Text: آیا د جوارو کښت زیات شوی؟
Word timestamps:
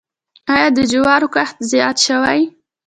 آیا 0.53 0.67
د 0.77 0.79
جوارو 0.91 1.27
کښت 1.35 1.57
زیات 1.71 1.97
شوی؟ 2.05 2.41